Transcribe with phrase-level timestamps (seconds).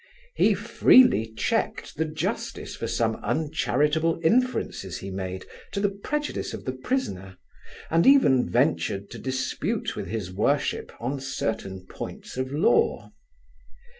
[0.33, 6.65] He freely checked the justice for some uncharitable inferences he made to the prejudice of
[6.65, 7.37] the prisoner,
[7.91, 13.11] and even ventured to dispute with his worship on certain points of law.